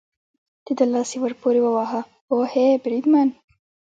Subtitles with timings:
[0.65, 2.01] د ده لاس یې ور پورې وواهه،
[2.31, 3.29] اوهې، بریدمن.